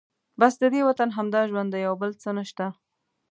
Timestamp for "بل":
2.01-2.11